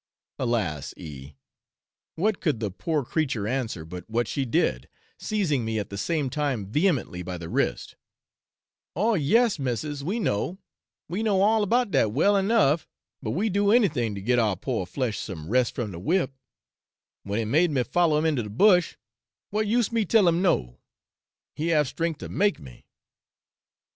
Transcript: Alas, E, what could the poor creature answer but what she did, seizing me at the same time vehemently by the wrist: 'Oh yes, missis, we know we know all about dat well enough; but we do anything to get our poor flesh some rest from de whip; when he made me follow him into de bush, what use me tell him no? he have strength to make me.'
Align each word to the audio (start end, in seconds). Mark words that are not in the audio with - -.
Alas, 0.39 0.95
E, 0.97 1.35
what 2.15 2.41
could 2.41 2.59
the 2.59 2.71
poor 2.71 3.05
creature 3.05 3.47
answer 3.47 3.85
but 3.85 4.03
what 4.09 4.27
she 4.27 4.45
did, 4.45 4.89
seizing 5.19 5.63
me 5.63 5.77
at 5.77 5.91
the 5.91 5.95
same 5.97 6.27
time 6.27 6.65
vehemently 6.65 7.21
by 7.21 7.37
the 7.37 7.47
wrist: 7.47 7.95
'Oh 8.95 9.13
yes, 9.13 9.59
missis, 9.59 10.01
we 10.01 10.19
know 10.19 10.57
we 11.07 11.21
know 11.21 11.43
all 11.43 11.61
about 11.61 11.91
dat 11.91 12.09
well 12.13 12.35
enough; 12.35 12.87
but 13.21 13.29
we 13.37 13.47
do 13.47 13.69
anything 13.71 14.15
to 14.15 14.21
get 14.21 14.39
our 14.39 14.55
poor 14.55 14.87
flesh 14.87 15.19
some 15.19 15.47
rest 15.47 15.75
from 15.75 15.91
de 15.91 15.99
whip; 15.99 16.33
when 17.21 17.37
he 17.37 17.45
made 17.45 17.69
me 17.69 17.83
follow 17.83 18.17
him 18.17 18.25
into 18.25 18.41
de 18.41 18.49
bush, 18.49 18.95
what 19.51 19.67
use 19.67 19.91
me 19.91 20.03
tell 20.03 20.27
him 20.27 20.41
no? 20.41 20.79
he 21.55 21.67
have 21.67 21.87
strength 21.87 22.17
to 22.17 22.27
make 22.27 22.59
me.' 22.59 22.87